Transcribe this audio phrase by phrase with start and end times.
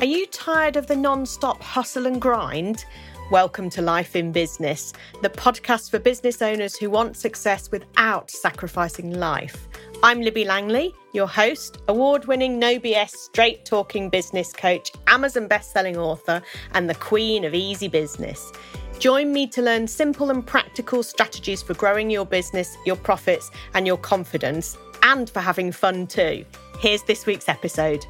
[0.00, 2.84] Are you tired of the non stop hustle and grind?
[3.32, 4.92] Welcome to Life in Business,
[5.22, 9.66] the podcast for business owners who want success without sacrificing life.
[10.04, 15.96] I'm Libby Langley, your host, award winning, no BS, straight talking business coach, Amazon best-selling
[15.96, 16.42] author,
[16.74, 18.52] and the queen of easy business.
[19.00, 23.84] Join me to learn simple and practical strategies for growing your business, your profits, and
[23.84, 26.44] your confidence, and for having fun too.
[26.78, 28.06] Here's this week's episode.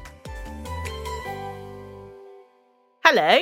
[3.05, 3.39] Hello,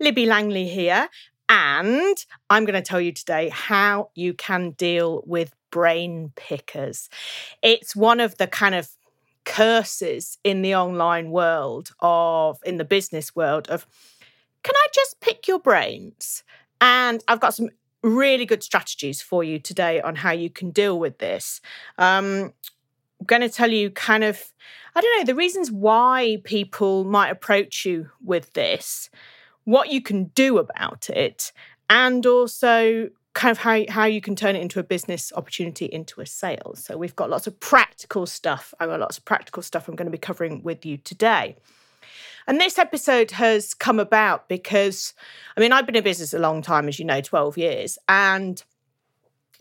[0.00, 1.08] Libby Langley here,
[1.48, 2.16] and
[2.48, 7.10] I'm going to tell you today how you can deal with brain pickers.
[7.62, 8.88] It's one of the kind of
[9.44, 13.86] curses in the online world of in the business world of
[14.62, 16.44] can I just pick your brains?
[16.80, 17.70] And I've got some
[18.02, 21.60] really good strategies for you today on how you can deal with this.
[21.98, 22.52] Um,
[23.22, 24.52] going to tell you kind of,
[24.94, 29.10] I don't know, the reasons why people might approach you with this,
[29.64, 31.52] what you can do about it,
[31.88, 36.20] and also kind of how, how you can turn it into a business opportunity into
[36.20, 36.74] a sale.
[36.76, 38.74] So we've got lots of practical stuff.
[38.78, 41.56] I've got lots of practical stuff I'm going to be covering with you today.
[42.46, 45.14] And this episode has come about because,
[45.56, 47.98] I mean, I've been in business a long time, as you know, 12 years.
[48.08, 48.62] And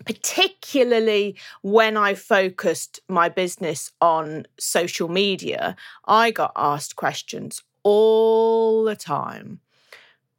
[0.05, 8.95] particularly when I focused my business on social media, I got asked questions all the
[8.95, 9.59] time.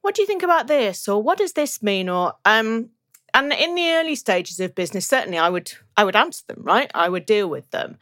[0.00, 1.08] What do you think about this?
[1.08, 2.08] Or what does this mean?
[2.08, 2.90] Or um
[3.34, 6.90] and in the early stages of business, certainly I would I would answer them, right?
[6.94, 7.98] I would deal with them.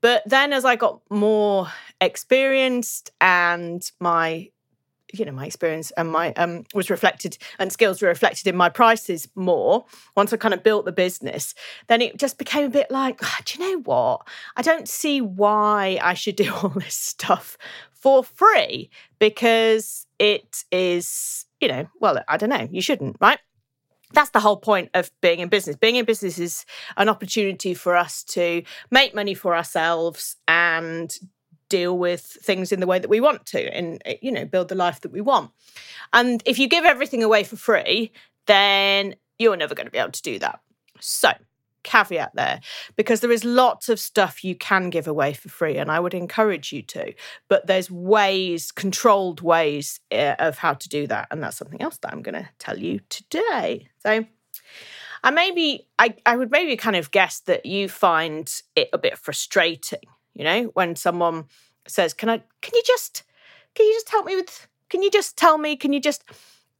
[0.00, 1.68] But then as I got more
[2.00, 4.50] experienced and my
[5.12, 8.68] you know my experience and my um was reflected and skills were reflected in my
[8.68, 9.84] prices more
[10.16, 11.54] once i kind of built the business
[11.86, 15.20] then it just became a bit like oh, do you know what i don't see
[15.20, 17.56] why i should do all this stuff
[17.92, 23.38] for free because it is you know well i don't know you shouldn't right
[24.12, 25.76] that's the whole point of being in business.
[25.76, 26.64] Being in business is
[26.96, 31.14] an opportunity for us to make money for ourselves and
[31.68, 34.68] deal with things in the way that we want to and eh, you know build
[34.68, 35.50] the life that we want.
[36.12, 38.12] And if you give everything away for free
[38.46, 40.60] then you're never going to be able to do that.
[41.00, 41.30] So
[41.84, 42.60] caveat there
[42.96, 46.12] because there is lots of stuff you can give away for free and I would
[46.12, 47.14] encourage you to
[47.48, 51.96] but there's ways controlled ways uh, of how to do that and that's something else
[51.98, 53.88] that I'm going to tell you today.
[54.02, 54.26] So
[55.22, 59.16] I maybe I, I would maybe kind of guess that you find it a bit
[59.16, 60.00] frustrating
[60.38, 61.44] you know when someone
[61.86, 63.24] says can i can you just
[63.74, 66.24] can you just help me with can you just tell me can you just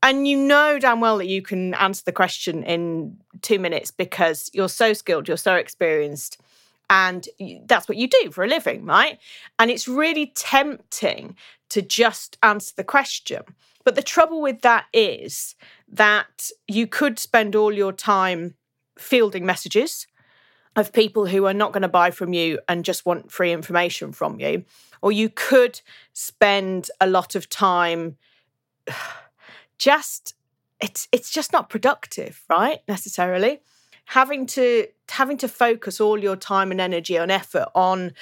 [0.02, 4.50] and you know damn well that you can answer the question in two minutes because
[4.54, 6.40] you're so skilled you're so experienced
[6.90, 7.28] and
[7.66, 9.18] that's what you do for a living right?
[9.58, 11.36] And it's really tempting
[11.70, 13.42] to just answer the question.
[13.84, 15.54] But the trouble with that is
[15.88, 18.54] that you could spend all your time
[18.98, 20.06] fielding messages
[20.78, 24.12] of people who are not going to buy from you and just want free information
[24.12, 24.64] from you.
[25.02, 25.80] Or you could
[26.12, 28.16] spend a lot of time
[29.78, 30.34] just
[30.80, 32.78] it's it's just not productive, right?
[32.86, 33.60] Necessarily.
[34.06, 38.12] Having to having to focus all your time and energy and effort on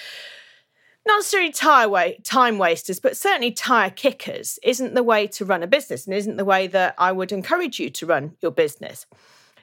[1.06, 5.62] not necessarily tire wa- time wasters, but certainly tire kickers isn't the way to run
[5.62, 9.06] a business and isn't the way that I would encourage you to run your business.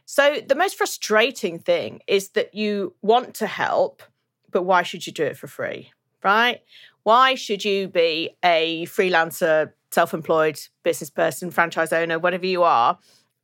[0.05, 4.03] So, the most frustrating thing is that you want to help,
[4.51, 5.91] but why should you do it for free?
[6.23, 6.61] Right?
[7.03, 12.97] Why should you be a freelancer, self employed business person, franchise owner, whatever you are?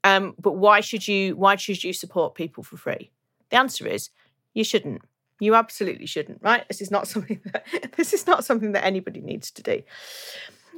[0.03, 3.11] Um, but why should you why should you support people for free?
[3.49, 4.09] The answer is
[4.53, 5.01] you shouldn't.
[5.41, 6.67] You absolutely shouldn't, right?
[6.67, 7.65] This is not something that
[7.95, 9.81] this is not something that anybody needs to do.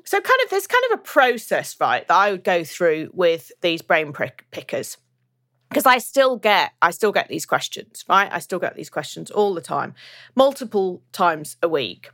[0.03, 3.51] So kind of there's kind of a process, right, that I would go through with
[3.61, 4.97] these brain prick pickers
[5.71, 8.29] because I still get I still get these questions, right?
[8.31, 9.95] I still get these questions all the time,
[10.35, 12.11] multiple times a week.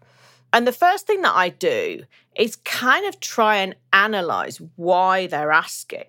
[0.54, 2.04] And the first thing that I do
[2.36, 6.06] is kind of try and analyze why they're asking,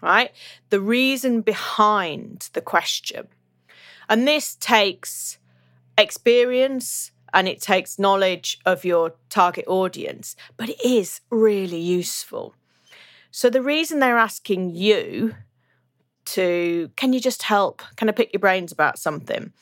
[0.00, 0.32] right?
[0.70, 3.28] The reason behind the question.
[4.08, 5.38] And this takes
[5.98, 12.54] experience and it takes knowledge of your target audience, but it is really useful.
[13.30, 15.34] So the reason they're asking you
[16.34, 17.82] to can you just help?
[17.96, 19.52] Can I pick your brains about something?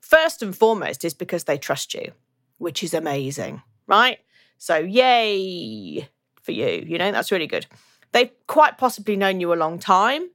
[0.00, 2.12] First and foremost is because they trust you,
[2.58, 4.18] which is amazing, right?
[4.56, 6.08] So, yay
[6.42, 6.84] for you.
[6.86, 7.66] You know, that's really good.
[8.12, 10.30] They've quite possibly known you a long time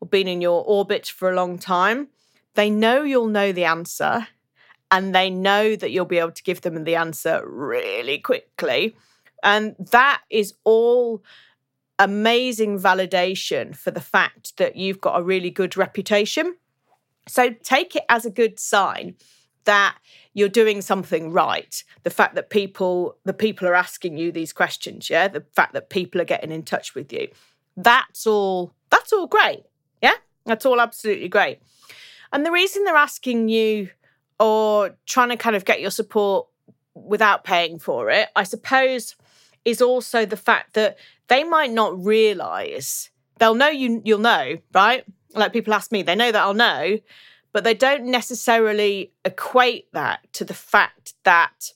[0.00, 2.08] or been in your orbit for a long time.
[2.54, 4.28] They know you'll know the answer
[4.90, 8.96] and they know that you'll be able to give them the answer really quickly.
[9.42, 11.22] And that is all
[11.98, 16.56] amazing validation for the fact that you've got a really good reputation.
[17.28, 19.16] So take it as a good sign
[19.64, 19.96] that
[20.32, 21.82] you're doing something right.
[22.02, 25.90] The fact that people the people are asking you these questions, yeah, the fact that
[25.90, 27.28] people are getting in touch with you.
[27.76, 29.64] That's all that's all great.
[30.02, 30.14] Yeah?
[30.44, 31.60] That's all absolutely great.
[32.32, 33.90] And the reason they're asking you
[34.38, 36.46] or trying to kind of get your support
[36.94, 39.16] without paying for it, I suppose
[39.66, 40.96] is also the fact that
[41.28, 45.04] they might not realize they'll know you you'll know, right?
[45.34, 46.98] Like people ask me, they know that I'll know,
[47.52, 51.72] but they don't necessarily equate that to the fact that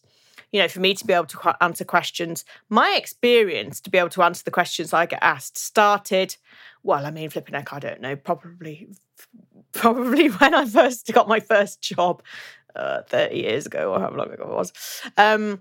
[0.53, 4.09] you know, for me to be able to answer questions, my experience to be able
[4.11, 6.37] to answer the questions I get asked started,
[6.83, 8.89] well, I mean, flipping heck, I don't know, probably,
[9.73, 12.23] probably when I first got my first job
[12.75, 14.73] uh, 30 years ago or how long ago it was.
[15.17, 15.61] Um,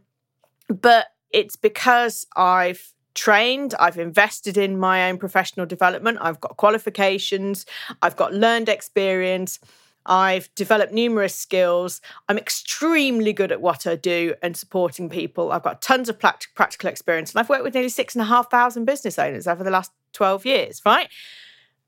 [0.70, 7.66] but it's because I've trained, I've invested in my own professional development, I've got qualifications,
[8.02, 9.60] I've got learned experience.
[10.06, 12.02] I've developed numerous skills.
[12.28, 15.52] I'm extremely good at what I do and supporting people.
[15.52, 18.50] I've got tons of practical experience, and I've worked with nearly six and a half
[18.50, 21.10] thousand business owners over the last 12 years, right?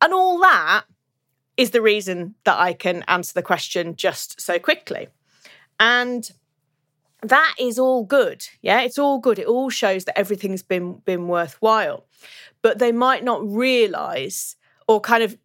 [0.01, 0.83] And all that
[1.57, 5.07] is the reason that I can answer the question just so quickly.
[5.79, 6.29] And
[7.21, 8.47] that is all good.
[8.62, 9.39] Yeah, it's all good.
[9.39, 12.06] It all shows that everything's been been worthwhile.
[12.62, 14.56] But they might not realize
[14.88, 15.38] or kind of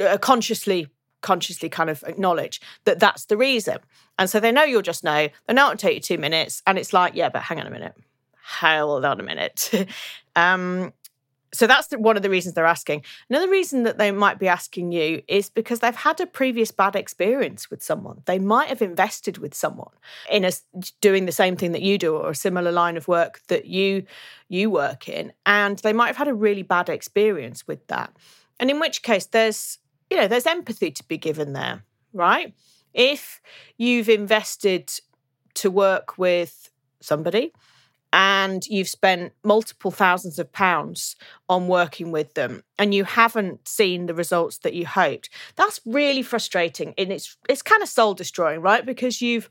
[0.00, 0.88] uh, consciously
[1.20, 3.78] consciously kind of acknowledge that that's the reason.
[4.18, 5.28] And so they know you'll just know.
[5.46, 7.70] They know it'll take you two minutes, and it's like, yeah, but hang on a
[7.70, 7.94] minute,
[8.60, 9.72] hold on a minute.
[10.36, 10.92] um,
[11.54, 13.04] so that's the, one of the reasons they're asking.
[13.30, 16.96] Another reason that they might be asking you is because they've had a previous bad
[16.96, 18.22] experience with someone.
[18.26, 19.92] They might have invested with someone
[20.28, 20.50] in a,
[21.00, 24.04] doing the same thing that you do or a similar line of work that you
[24.48, 28.14] you work in, and they might have had a really bad experience with that.
[28.60, 29.78] And in which case, there's
[30.10, 32.52] you know there's empathy to be given there, right?
[32.92, 33.40] If
[33.78, 34.90] you've invested
[35.54, 37.52] to work with somebody
[38.14, 41.16] and you've spent multiple thousands of pounds
[41.48, 46.22] on working with them and you haven't seen the results that you hoped that's really
[46.22, 48.86] frustrating and it's it's kind of soul destroying right?
[48.86, 49.50] Because you've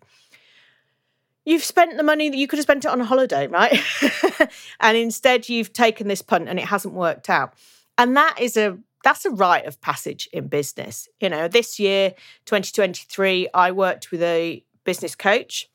[1.45, 3.77] you've spent the money that you could have spent it on a holiday right?
[4.79, 7.53] And instead you've taken this punt and it hasn't worked out.
[7.97, 11.49] And that is a that's a rite of passage in business you know?
[11.49, 12.13] This year
[12.45, 15.69] 2023 i worked with a business coach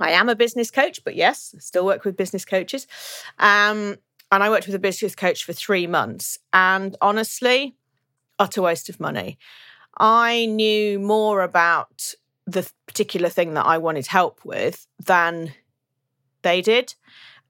[0.00, 2.86] I am a business coach, but yes, I still work with business coaches.
[3.38, 3.96] Um,
[4.32, 6.38] and I worked with a business coach for three months.
[6.52, 7.76] And honestly,
[8.38, 9.38] utter waste of money.
[9.98, 12.14] I knew more about
[12.46, 15.54] the particular thing that I wanted help with than
[16.42, 16.94] they did.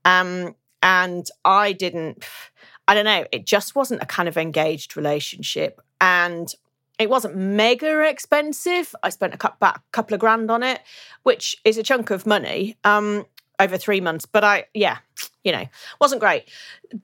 [0.05, 2.25] Um, and I didn't,
[2.87, 5.81] I don't know, it just wasn't a kind of engaged relationship.
[6.01, 6.55] And
[6.99, 8.95] it wasn't mega expensive.
[9.03, 10.81] I spent a couple of grand on it,
[11.23, 13.27] which is a chunk of money um,
[13.59, 14.27] over three months.
[14.27, 14.99] But I, yeah,
[15.43, 15.67] you know,
[16.01, 16.49] wasn't great.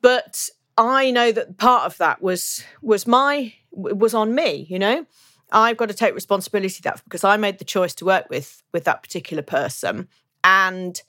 [0.01, 0.49] But
[0.79, 4.67] I know that part of that was was my was on me.
[4.69, 5.07] You know,
[5.51, 8.85] I've got to take responsibility that because I made the choice to work with with
[8.85, 10.09] that particular person,
[10.45, 11.01] and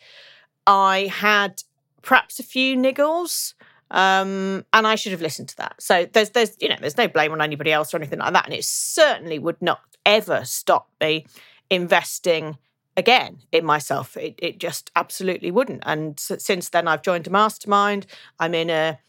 [0.65, 1.63] I had
[2.01, 3.53] perhaps a few niggles
[3.91, 5.75] um, and I should have listened to that.
[5.79, 8.45] So there's there's you know there's no blame on anybody else or anything like that,
[8.45, 11.25] and it certainly would not ever stop me
[11.69, 12.57] investing
[12.97, 14.17] again in myself.
[14.17, 15.83] It it just absolutely wouldn't.
[15.85, 18.07] And since then, I've joined a mastermind.
[18.39, 18.99] I'm in a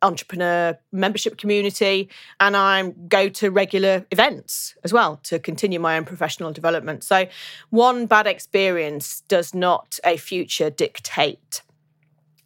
[0.00, 2.08] entrepreneur membership community
[2.38, 7.02] and I go to regular events as well to continue my own professional development.
[7.02, 7.26] So
[7.70, 11.62] one bad experience does not a future dictate.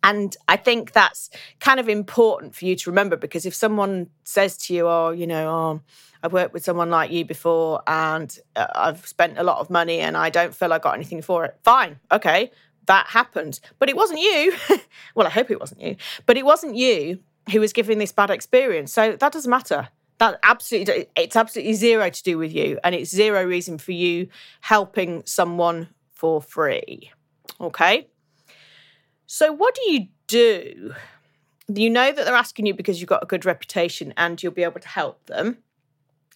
[0.02, 1.30] And I think that's
[1.60, 5.26] kind of important for you to remember because if someone says to you, oh, you
[5.26, 5.80] know, oh,
[6.22, 10.00] I've worked with someone like you before and uh, I've spent a lot of money
[10.00, 12.50] and I don't feel I got anything for it, fine, okay,
[12.86, 13.60] that happened.
[13.78, 14.54] But it wasn't you.
[15.14, 18.30] well, I hope it wasn't you, but it wasn't you who was giving this bad
[18.30, 18.92] experience.
[18.92, 19.88] So that doesn't matter.
[20.18, 22.78] That absolutely, it's absolutely zero to do with you.
[22.84, 24.28] And it's zero reason for you
[24.60, 27.10] helping someone for free.
[27.60, 28.06] Okay.
[29.34, 30.92] So, what do you do?
[31.66, 34.62] You know that they're asking you because you've got a good reputation and you'll be
[34.62, 35.56] able to help them.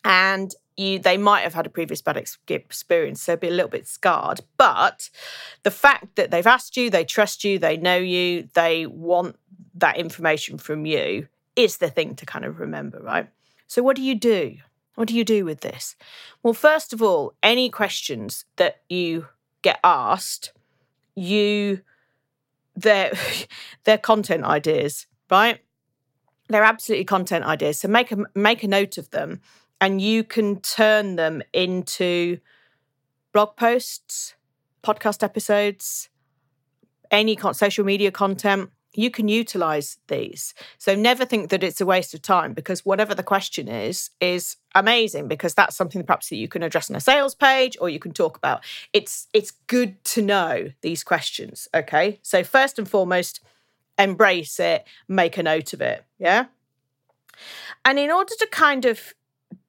[0.02, 3.86] And you, they might have had a previous bad experience, so be a little bit
[3.86, 4.40] scarred.
[4.56, 5.10] But
[5.62, 9.36] the fact that they've asked you, they trust you, they know you, they want
[9.74, 13.28] that information from you is the thing to kind of remember, right?
[13.66, 14.56] So, what do you do?
[14.94, 15.96] What do you do with this?
[16.42, 19.26] Well, first of all, any questions that you
[19.60, 20.54] get asked,
[21.14, 21.82] you
[22.76, 23.12] there
[23.84, 25.60] they're content ideas, right?
[26.48, 27.80] They're absolutely content ideas.
[27.80, 29.40] So make a make a note of them
[29.80, 32.38] and you can turn them into
[33.32, 34.34] blog posts,
[34.82, 36.08] podcast episodes,
[37.10, 40.54] any social media content you can utilize these.
[40.78, 44.56] So never think that it's a waste of time because whatever the question is, is
[44.74, 47.98] amazing because that's something perhaps that you can address on a sales page or you
[47.98, 48.62] can talk about.
[48.92, 51.68] It's it's good to know these questions.
[51.74, 52.18] Okay.
[52.22, 53.40] So first and foremost,
[53.98, 56.04] embrace it, make a note of it.
[56.18, 56.46] Yeah.
[57.84, 59.14] And in order to kind of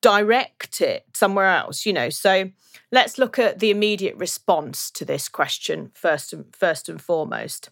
[0.01, 2.51] direct it somewhere else, you know, so
[2.91, 7.69] let's look at the immediate response to this question first and first and foremost.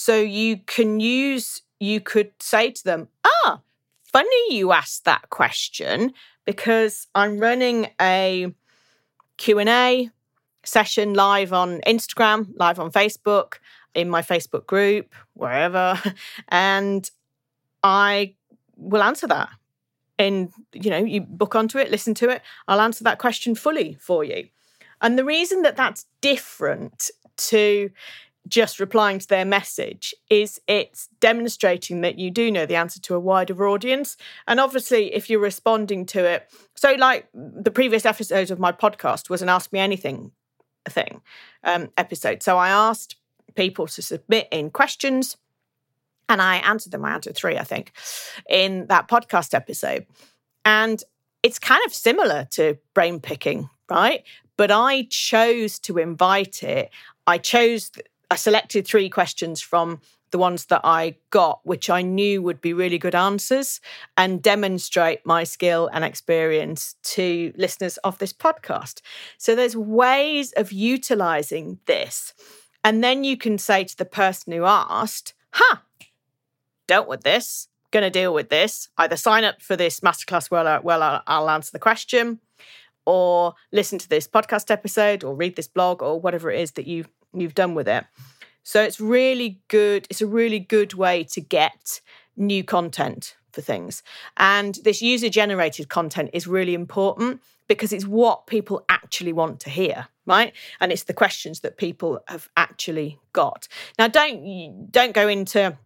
[0.00, 3.62] So you can use, you could say to them, ah,
[4.04, 6.12] funny you asked that question
[6.44, 8.54] because I'm running a
[9.38, 10.08] Q&A
[10.64, 13.54] session live on Instagram, live on Facebook,
[13.92, 16.00] in my Facebook group, wherever,
[16.48, 17.10] and
[17.82, 18.36] I
[18.76, 19.48] will answer that.
[20.16, 22.42] And you know, you book onto it, listen to it.
[22.68, 24.46] I'll answer that question fully for you.
[25.00, 27.90] And the reason that that's different to
[28.46, 33.14] just replying to their message is it's demonstrating that you do know the answer to
[33.14, 34.16] a wider audience.
[34.46, 39.28] And obviously if you're responding to it so like the previous episode of my podcast
[39.28, 40.32] was an ask me anything
[40.88, 41.20] thing
[41.64, 42.42] um, episode.
[42.42, 43.16] So i asked
[43.54, 45.36] people to submit in questions
[46.28, 47.04] and i answered them.
[47.04, 47.92] I answered three i think
[48.48, 50.06] in that podcast episode.
[50.64, 51.02] And
[51.42, 54.22] it's kind of similar to brain picking right?
[54.56, 56.90] But i chose to invite it.
[57.26, 57.90] I chose
[58.30, 62.74] I selected three questions from the ones that I got, which I knew would be
[62.74, 63.80] really good answers
[64.16, 69.00] and demonstrate my skill and experience to listeners of this podcast.
[69.38, 72.34] So there's ways of utilizing this.
[72.84, 75.78] And then you can say to the person who asked, huh,
[76.86, 78.88] dealt with this, to deal with this.
[78.98, 82.40] Either sign up for this masterclass where, I, well I'll, I'll answer the question,
[83.06, 86.86] or listen to this podcast episode, or read this blog, or whatever it is that
[86.86, 88.04] you you've done with it.
[88.62, 90.06] So it's really good.
[90.10, 92.00] It's a really good way to get
[92.36, 94.02] new content for things.
[94.36, 99.70] And this user generated content is really important because it's what people actually want to
[99.70, 100.52] hear, right?
[100.80, 103.68] And it's the questions that people have actually got.
[103.98, 105.76] Now don't don't go into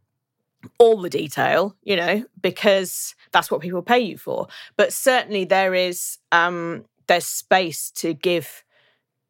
[0.79, 4.47] all the detail, you know, because that's what people pay you for.
[4.77, 8.65] But certainly there is um there's space to give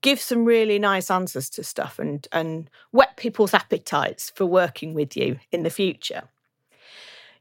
[0.02, 5.16] give some really nice answers to stuff and and whet people's appetites for working with
[5.16, 6.24] you in the future.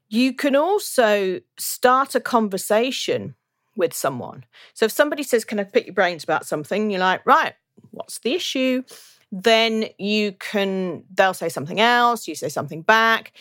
[0.10, 3.36] You can also start a conversation
[3.75, 4.46] with someone.
[4.74, 6.91] So if somebody says, Can I pick your brains about something?
[6.91, 7.53] You're like, right,
[7.91, 8.84] what's the issue?
[9.32, 13.32] Then you can, they'll say something else, you say something back.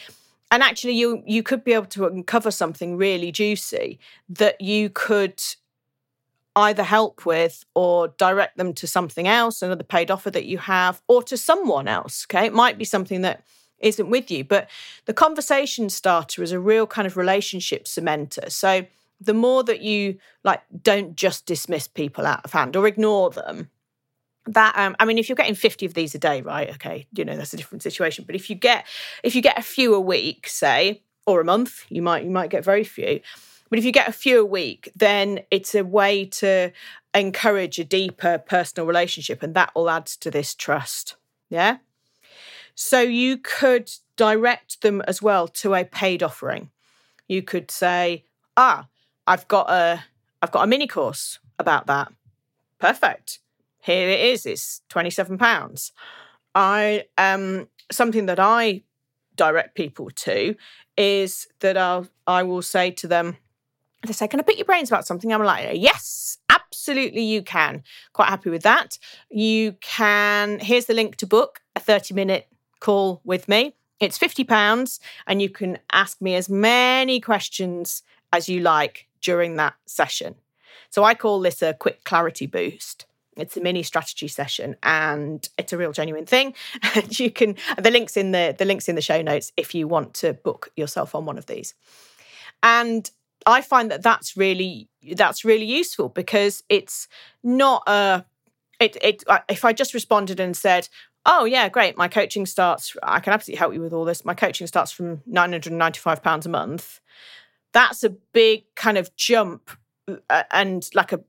[0.53, 5.41] And actually you you could be able to uncover something really juicy that you could
[6.57, 11.01] either help with or direct them to something else, another paid offer that you have,
[11.09, 12.27] or to someone else.
[12.27, 12.47] Okay.
[12.47, 13.45] It might be something that
[13.79, 14.69] isn't with you, but
[15.07, 18.51] the conversation starter is a real kind of relationship cementer.
[18.51, 18.87] So
[19.21, 23.71] the more that you like don't just dismiss people out of hand or ignore them,
[24.47, 27.25] that um, i mean if you're getting 50 of these a day right okay you
[27.25, 28.87] know that's a different situation but if you get
[29.23, 32.51] if you get a few a week say or a month you might you might
[32.51, 33.21] get very few
[33.71, 36.73] but if you get a few a week, then it's a way to
[37.15, 41.17] encourage a deeper personal relationship, and that will add to this trust.
[41.49, 41.79] Yeah.
[42.75, 46.71] So you could direct them as well to a paid offering.
[47.29, 48.25] You could say,
[48.57, 48.89] ah,
[49.27, 50.05] I've got a
[50.43, 52.13] I've got a mini course about that.
[52.79, 53.41] Perfect.
[53.83, 54.47] Here it is.
[54.47, 55.93] It's £27.
[56.55, 58.83] I um something that I
[59.37, 60.55] direct people to
[60.97, 63.37] is that I'll I will say to them,
[64.03, 65.33] they say, Can I pick your brains about something?
[65.33, 67.83] I'm like, Yes, absolutely, you can.
[68.13, 68.99] Quite happy with that.
[69.31, 72.49] You can, here's the link to book a 30 minute
[72.81, 73.75] call with me.
[74.01, 78.03] It's £50, and you can ask me as many questions
[78.33, 80.37] as you like during that session.
[80.89, 83.05] So I call this a quick clarity boost.
[83.37, 86.55] It's a mini strategy session and it's a real genuine thing.
[86.95, 89.87] And you can the links in the the links in the show notes if you
[89.87, 91.75] want to book yourself on one of these.
[92.63, 93.09] And
[93.47, 97.09] I find that that's really that's really useful because it's
[97.43, 98.25] not a
[98.79, 100.89] it it if I just responded and said,
[101.27, 104.25] "Oh yeah, great, my coaching starts I can absolutely help you with all this.
[104.25, 107.01] My coaching starts from 995 pounds a month."
[107.73, 109.71] That's a big kind of jump
[110.29, 111.21] uh, and like a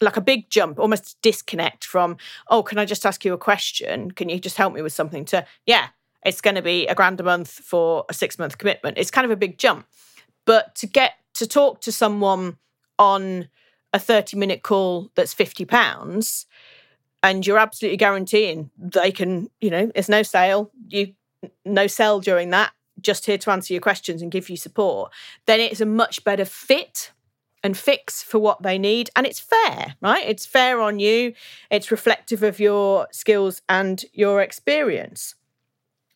[0.00, 2.16] like a big jump almost disconnect from
[2.48, 5.26] oh can i just ask you a question can you just help me with something
[5.26, 5.88] to yeah
[6.24, 8.98] it's going to be a grand a month for a six month commitment.
[8.98, 9.86] It's kind of a big jump.
[10.44, 12.58] But to get to talk to someone
[12.98, 13.48] on
[13.92, 16.46] a 30 minute call that's 50 pounds
[17.22, 21.14] and you're absolutely guaranteeing they can, you know, it's no sale, you
[21.64, 25.12] no sell during that, just here to answer your questions and give you support,
[25.46, 27.12] then it's a much better fit
[27.62, 30.26] and fix for what they need and it's fair right?
[30.26, 31.34] It's fair on you
[31.70, 35.34] it's reflective of your skills and your experience.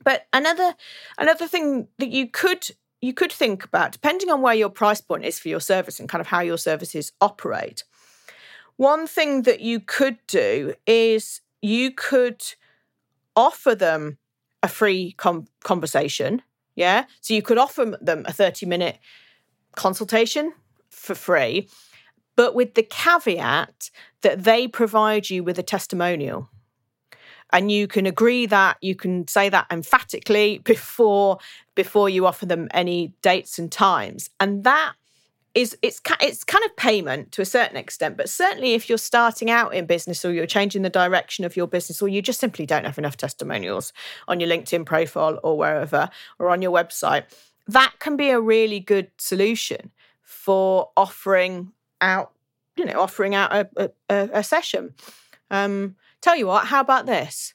[0.03, 0.75] But another
[1.19, 2.71] another thing that you could
[3.05, 6.09] you could think about depending on where your price point is for your service and
[6.09, 7.85] kind of how your services operate
[8.77, 12.43] one thing that you could do is you could
[13.37, 14.19] offer them
[14.63, 16.43] a free com- conversation.
[16.75, 17.05] Yeah.
[17.21, 18.99] So you could offer them a 30 minute
[19.77, 20.53] consultation
[20.91, 21.69] for free,
[22.37, 23.91] but with the caveat
[24.23, 26.49] that they provide you with a testimonial.
[27.55, 31.39] And you can agree that you can say that emphatically before
[31.75, 34.29] before you offer them any dates and times.
[34.39, 34.95] And that
[35.55, 39.51] is it's it's kind of payment to a certain extent but certainly if you're starting
[39.51, 42.67] out in business or you're changing the direction of your business or you just simply
[42.67, 43.93] don't have enough testimonials
[44.27, 47.25] on your LinkedIn profile or wherever or on your website
[47.69, 49.93] that can be a really good solution
[50.23, 51.71] for offering
[52.01, 52.33] out
[52.77, 54.93] you know offering out a, a, a session
[55.53, 55.95] um
[56.25, 57.55] tell you what how about this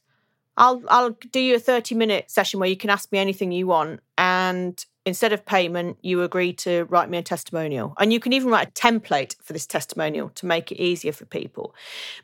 [0.57, 3.65] I'll I'll do you a 30 minute session where you can ask me anything you
[3.65, 7.93] want and instead of payment, you agree to write me a testimonial.
[7.99, 11.25] And you can even write a template for this testimonial to make it easier for
[11.25, 11.75] people.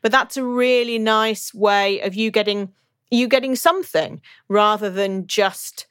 [0.02, 2.72] But that's a really nice way of you getting
[3.12, 5.86] you getting something rather than just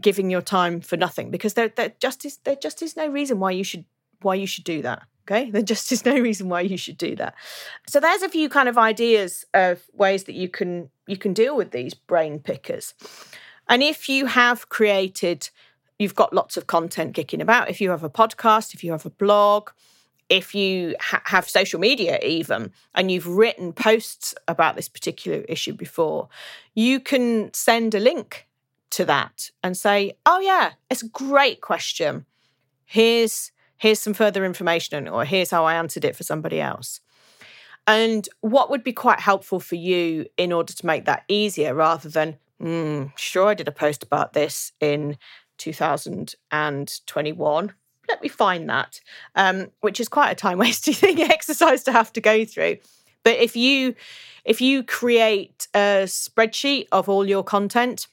[0.00, 3.38] giving your time for nothing because there, there just is there just is no reason
[3.40, 3.84] why you should
[4.22, 7.16] why you should do that okay there just is no reason why you should do
[7.16, 7.34] that
[7.88, 11.56] so there's a few kind of ideas of ways that you can you can deal
[11.56, 12.94] with these brain pickers
[13.68, 15.50] and if you have created
[15.98, 17.70] you've got lots of content kicking about.
[17.70, 19.70] If you have a podcast, if you have a blog,
[20.28, 25.72] if you ha- have social media, even, and you've written posts about this particular issue
[25.72, 26.28] before,
[26.74, 28.46] you can send a link
[28.90, 32.26] to that and say, "Oh yeah, it's a great question.
[32.84, 37.00] Here's here's some further information, or here's how I answered it for somebody else."
[37.86, 42.08] And what would be quite helpful for you in order to make that easier, rather
[42.08, 45.18] than, mm, "Sure, I did a post about this in
[45.58, 47.74] 2021.
[48.08, 49.00] Let me find that,
[49.34, 52.78] um, which is quite a time wasting thing exercise to have to go through.
[53.22, 53.94] But if you
[54.44, 58.06] if you create a spreadsheet of all your content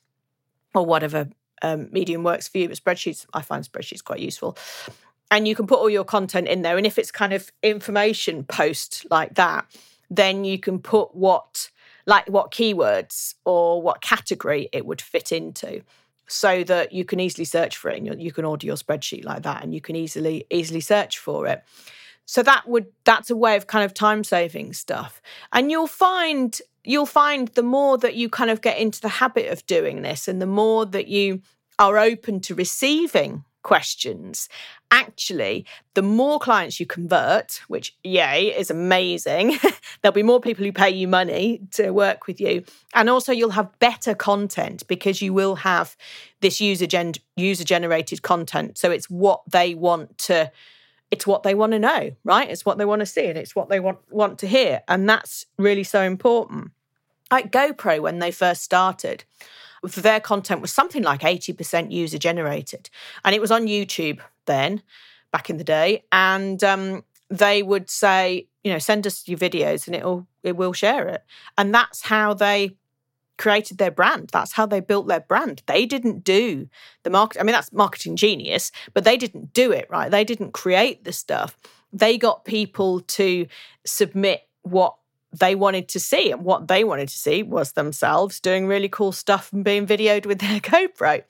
[0.74, 1.28] or whatever
[1.62, 4.58] um, medium works for you, but spreadsheets I find spreadsheets quite useful.
[5.32, 6.78] And you can put all your content in there.
[6.78, 9.66] And if it's kind of information post like that,
[10.12, 11.70] then you can put what
[12.06, 15.82] like what keywords or what category it would fit into
[16.28, 19.44] so that you can easily search for it and you can order your spreadsheet like
[19.44, 21.64] that and you can easily easily search for it
[22.26, 25.22] so that would that's a way of kind of time saving stuff
[25.54, 29.52] and you'll find you'll find the more that you kind of get into the habit
[29.52, 31.42] of doing this and the more that you
[31.78, 34.50] are open to receiving questions.
[34.90, 39.58] Actually the more clients you convert which yay is amazing
[40.02, 42.64] there'll be more people who pay you money to work with you.
[42.94, 45.96] And also you'll have better content because you will have
[46.42, 48.78] this user gen- user generated content.
[48.78, 50.52] So it's what they want to
[51.12, 52.50] it's what they want to know right?
[52.50, 54.82] It's what they want to see and it's what they want want to hear.
[54.88, 56.72] And that's really so important.
[57.30, 59.24] Like GoPro when they first started
[59.84, 62.90] their content was something like 80% user generated.
[63.26, 64.82] And it was on YouTube then,
[65.32, 66.04] back in the day.
[66.12, 70.74] And um, they would say, you know, send us your videos and it'll it will
[70.74, 71.24] share it.
[71.58, 72.76] And that's how they
[73.38, 74.30] created their brand.
[74.32, 75.64] That's how they built their brand.
[75.66, 76.70] They didn't do
[77.04, 77.40] the market.
[77.40, 80.12] I mean, that's marketing genius, but they didn't do it, right?
[80.12, 81.58] They didn't create the stuff.
[81.92, 83.48] They got people to
[83.86, 84.96] submit what
[85.34, 86.32] they wanted to see.
[86.32, 90.26] And what they wanted to see was themselves doing really cool stuff and being videoed
[90.26, 91.24] with their GoPro.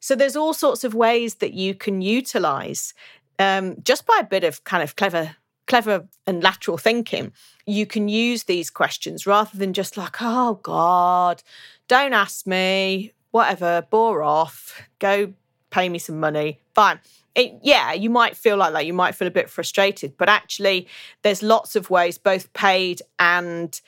[0.00, 2.94] So there's all sorts of ways that you can utilize
[3.38, 7.32] um, just by a bit of kind of clever, clever and lateral thinking.
[7.66, 11.42] You can use these questions rather than just like, oh God,
[11.88, 15.34] don't ask me, whatever, bore off, go
[15.76, 16.60] pay me some money.
[16.74, 16.98] Fine
[17.36, 18.86] it, yeah, you might feel like that.
[18.86, 20.88] You might feel a bit frustrated, but actually,
[21.22, 23.78] there's lots of ways, both paid and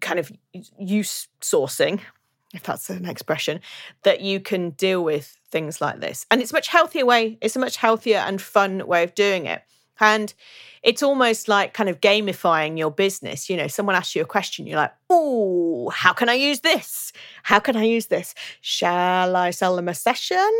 [0.00, 0.30] kind of
[0.78, 2.00] use sourcing,
[2.54, 3.60] if that's an expression,
[4.04, 6.26] that you can deal with things like this.
[6.30, 7.38] And it's a much healthier way.
[7.40, 9.62] It's a much healthier and fun way of doing it.
[9.98, 10.32] And
[10.82, 13.50] it's almost like kind of gamifying your business.
[13.50, 17.12] You know, someone asks you a question, you're like, oh, how can I use this?
[17.42, 18.34] How can I use this?
[18.60, 20.52] Shall I sell them a session?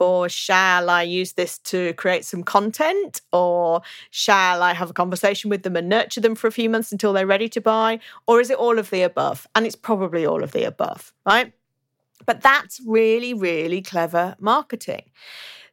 [0.00, 3.20] Or shall I use this to create some content?
[3.32, 6.90] Or shall I have a conversation with them and nurture them for a few months
[6.90, 8.00] until they're ready to buy?
[8.26, 9.46] Or is it all of the above?
[9.54, 11.52] And it's probably all of the above, right?
[12.24, 15.10] But that's really, really clever marketing.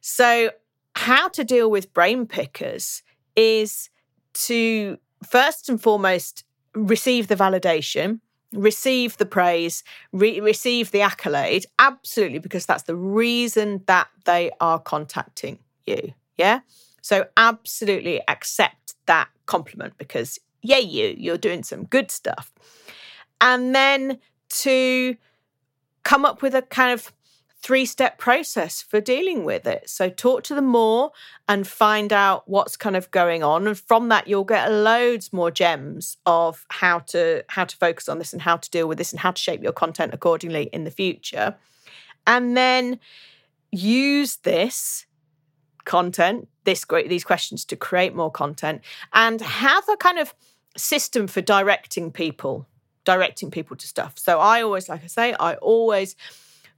[0.00, 0.50] So,
[0.94, 3.02] how to deal with brain pickers
[3.36, 3.88] is
[4.34, 8.20] to first and foremost receive the validation,
[8.52, 11.66] receive the praise, re- receive the accolade.
[11.78, 16.14] Absolutely, because that's the reason that they are contacting you.
[16.36, 16.60] Yeah.
[17.02, 22.52] So, absolutely accept that compliment because, yeah, you, you're doing some good stuff.
[23.40, 24.18] And then
[24.50, 25.16] to
[26.02, 27.12] come up with a kind of
[27.60, 29.88] three step process for dealing with it.
[29.90, 31.10] So talk to them more
[31.48, 35.50] and find out what's kind of going on and from that you'll get loads more
[35.50, 39.12] gems of how to how to focus on this and how to deal with this
[39.12, 41.56] and how to shape your content accordingly in the future.
[42.26, 43.00] And then
[43.72, 45.06] use this
[45.84, 50.32] content, this great these questions to create more content and have a kind of
[50.76, 52.68] system for directing people,
[53.04, 54.16] directing people to stuff.
[54.16, 56.14] So I always like I say I always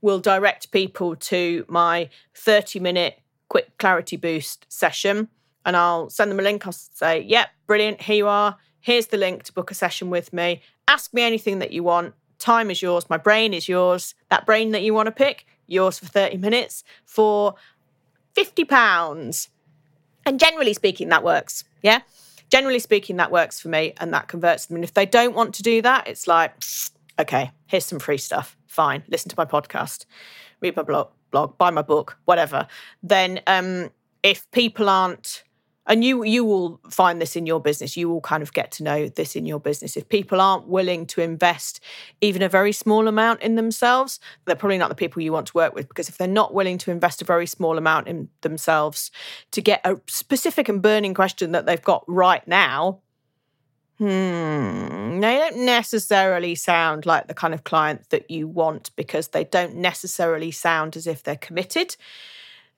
[0.03, 5.29] will direct people to my 30 minute quick clarity boost session.
[5.67, 6.67] And I'll send them a link.
[6.67, 8.01] I'll say, yep, brilliant.
[8.03, 8.57] Here you are.
[8.81, 10.63] Here's the link to book a session with me.
[10.89, 12.15] Ask me anything that you want.
[12.39, 13.11] Time is yours.
[13.11, 14.15] My brain is yours.
[14.31, 17.55] That brain that you want to pick, yours for 30 minutes for
[18.35, 19.51] 50 pounds.
[20.25, 21.65] And generally speaking, that works.
[21.83, 22.01] Yeah.
[22.49, 24.77] Generally speaking, that works for me and that converts them.
[24.77, 26.55] And if they don't want to do that, it's like,
[27.19, 30.07] okay, here's some free stuff fine, listen to my podcast,
[30.61, 32.69] read my blog, blog, buy my book, whatever.
[33.03, 33.91] Then um,
[34.23, 35.43] if people aren't
[35.87, 38.85] and you you will find this in your business you will kind of get to
[38.85, 41.81] know this in your business if people aren't willing to invest
[42.21, 45.55] even a very small amount in themselves they're probably not the people you want to
[45.55, 49.11] work with because if they're not willing to invest a very small amount in themselves
[49.51, 53.01] to get a specific and burning question that they've got right now
[54.01, 54.80] Hmm,
[55.81, 60.95] necessarily sound like the kind of client that you want because they don't necessarily sound
[60.95, 61.97] as if they're committed.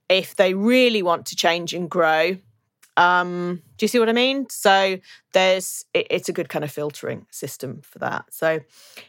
[0.08, 2.36] If they really want to change and grow,
[2.96, 4.48] um, do you see what I mean?
[4.50, 5.00] So
[5.32, 8.26] there's it, it's a good kind of filtering system for that.
[8.30, 8.60] So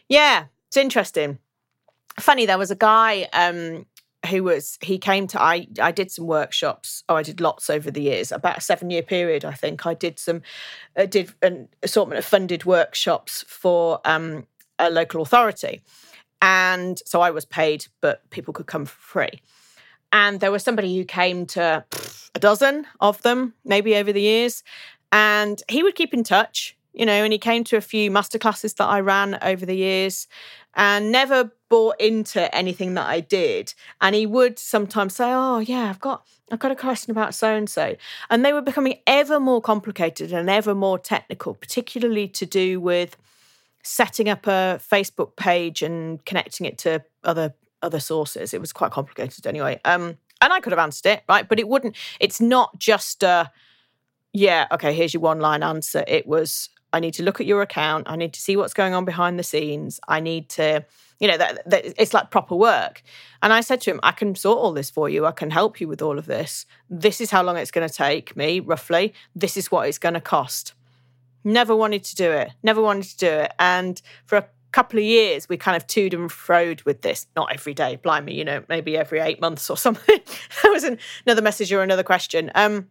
[0.08, 1.38] yeah, it's interesting.
[2.18, 3.86] Funny, there was a guy um,
[4.26, 7.04] who was he came to I I did some workshops.
[7.08, 8.32] Oh, I did lots over the years.
[8.32, 9.86] About a seven year period, I think.
[9.86, 10.42] I did some
[10.96, 14.46] uh, did an assortment of funded workshops for um,
[14.78, 15.82] a local authority,
[16.42, 19.40] and so I was paid, but people could come for free.
[20.12, 21.84] And there was somebody who came to
[22.34, 24.62] a dozen of them, maybe over the years,
[25.10, 28.76] and he would keep in touch you know, and he came to a few masterclasses
[28.76, 30.28] that I ran over the years
[30.76, 33.74] and never bought into anything that I did.
[34.00, 37.54] And he would sometimes say, Oh, yeah, I've got I've got a question about so
[37.54, 37.96] and so.
[38.30, 43.16] And they were becoming ever more complicated and ever more technical, particularly to do with
[43.82, 48.54] setting up a Facebook page and connecting it to other other sources.
[48.54, 49.80] It was quite complicated anyway.
[49.84, 51.48] Um, and I could have answered it, right?
[51.48, 53.50] But it wouldn't, it's not just a
[54.34, 56.04] yeah, okay, here's your one line answer.
[56.08, 58.08] It was I need to look at your account.
[58.08, 59.98] I need to see what's going on behind the scenes.
[60.06, 60.84] I need to,
[61.18, 63.02] you know, that, that it's like proper work.
[63.42, 65.26] And I said to him, I can sort all this for you.
[65.26, 66.66] I can help you with all of this.
[66.88, 69.12] This is how long it's going to take me, roughly.
[69.34, 70.72] This is what it's going to cost.
[71.42, 72.52] Never wanted to do it.
[72.62, 73.52] Never wanted to do it.
[73.58, 77.26] And for a couple of years, we kind of toed and froed with this.
[77.34, 80.20] Not every day, blimey, you know, maybe every eight months or something.
[80.62, 80.84] that was
[81.26, 82.52] another message or another question.
[82.54, 82.88] Um,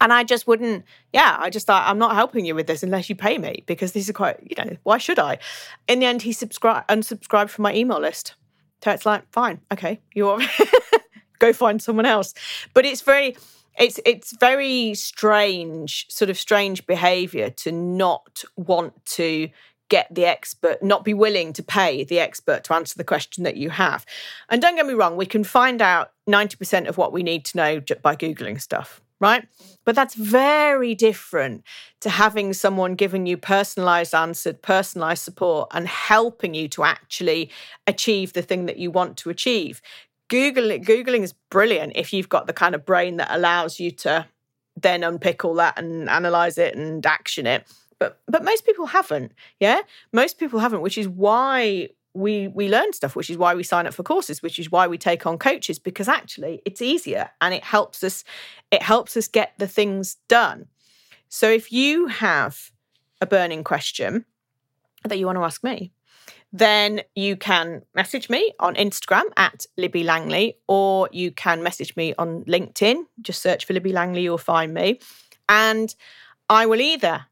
[0.00, 3.08] and I just wouldn't, yeah, I just thought, I'm not helping you with this unless
[3.10, 5.38] you pay me because these are quite, you know, why should I?
[5.88, 8.34] In the end, he subscribed, unsubscribed from my email list.
[8.82, 10.40] So it's like, fine, okay, you're,
[11.38, 12.32] go find someone else.
[12.72, 13.36] But it's very,
[13.78, 19.48] it's it's very strange, sort of strange behavior to not want to
[19.90, 23.56] get the expert, not be willing to pay the expert to answer the question that
[23.56, 24.06] you have.
[24.48, 27.56] And don't get me wrong, we can find out 90% of what we need to
[27.56, 29.46] know by Googling stuff right?
[29.84, 31.62] But that's very different
[32.00, 37.50] to having someone giving you personalized answered, personalized support and helping you to actually
[37.86, 39.82] achieve the thing that you want to achieve.
[40.30, 44.26] Googling, Googling is brilliant if you've got the kind of brain that allows you to
[44.80, 47.66] then unpick all that and analyze it and action it.
[47.98, 49.82] But but most people haven't, yeah?
[50.12, 53.86] Most people haven't, which is why we we learn stuff which is why we sign
[53.86, 57.54] up for courses which is why we take on coaches because actually it's easier and
[57.54, 58.24] it helps us
[58.70, 60.66] it helps us get the things done
[61.30, 62.72] So if you have
[63.20, 64.24] a burning question
[65.04, 65.92] that you want to ask me,
[66.52, 72.14] then you can message me on Instagram at Libby Langley, or you can message me
[72.18, 73.04] on LinkedIn.
[73.22, 74.98] Just search for Libby Langley, you'll find me.
[75.48, 75.94] And
[76.48, 77.26] I will either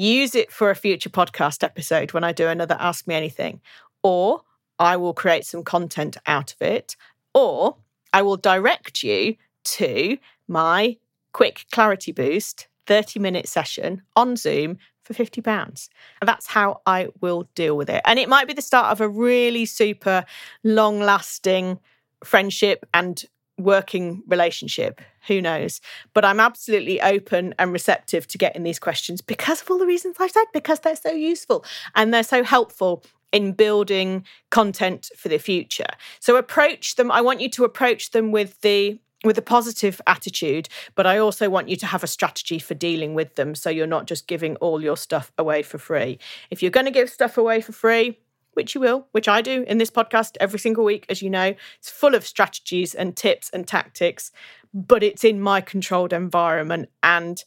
[0.00, 3.60] use it for a future podcast episode when I do another Ask Me Anything,
[4.02, 4.42] or
[4.78, 6.96] I will create some content out of it,
[7.34, 7.76] or
[8.12, 10.16] I will direct you to
[10.48, 10.96] my
[11.32, 15.90] quick clarity boost 30 minute session on Zoom for 50 pounds.
[16.20, 18.00] And that's how I will deal with it.
[18.06, 20.24] And it might be the start of a really super
[20.64, 21.78] long lasting
[22.24, 23.22] friendship and
[23.60, 25.00] working relationship.
[25.26, 25.80] Who knows?
[26.14, 30.16] But I'm absolutely open and receptive to getting these questions because of all the reasons
[30.18, 35.38] I've said, because they're so useful and they're so helpful in building content for the
[35.38, 35.86] future.
[36.18, 37.10] So approach them.
[37.10, 41.50] I want you to approach them with the with a positive attitude, but I also
[41.50, 44.56] want you to have a strategy for dealing with them so you're not just giving
[44.56, 46.18] all your stuff away for free.
[46.50, 48.18] If you're going to give stuff away for free,
[48.54, 51.54] which you will, which I do in this podcast every single week, as you know.
[51.78, 54.30] It's full of strategies and tips and tactics,
[54.72, 57.42] but it's in my controlled environment and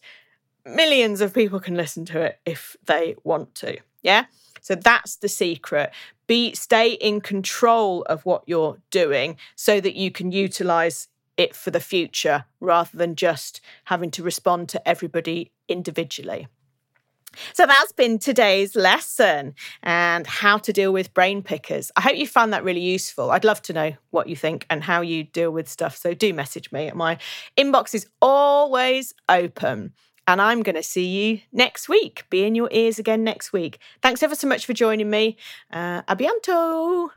[0.66, 3.78] millions of people can listen to it if they want to.
[4.02, 4.26] Yeah.
[4.62, 5.92] So that's the secret.
[6.28, 11.72] Be stay in control of what you're doing so that you can utilize it for
[11.72, 16.48] the future rather than just having to respond to everybody individually.
[17.54, 21.92] So that's been today's lesson and how to deal with brain pickers.
[21.96, 23.32] I hope you found that really useful.
[23.32, 25.96] I'd love to know what you think and how you deal with stuff.
[25.98, 26.92] So do message me.
[26.94, 27.18] My
[27.58, 29.94] inbox is always open.
[30.26, 32.24] And I'm going to see you next week.
[32.30, 33.80] Be in your ears again next week.
[34.02, 35.36] Thanks ever so much for joining me.
[35.72, 37.10] Uh, abianto.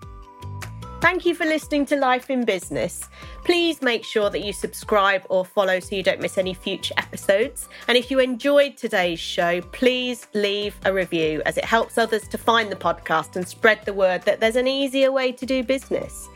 [1.01, 3.09] Thank you for listening to Life in Business.
[3.45, 7.69] Please make sure that you subscribe or follow so you don't miss any future episodes.
[7.87, 12.39] And if you enjoyed today's show, please leave a review as it helps others to
[12.39, 16.29] find the podcast and spread the word that there's an easier way to do business.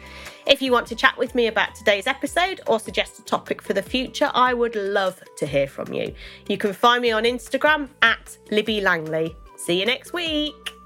[0.46, 3.72] If you want to chat with me about today's episode or suggest a topic for
[3.72, 6.14] the future, I would love to hear from you.
[6.48, 9.36] You can find me on Instagram at Libby Langley.
[9.56, 10.79] See you next week.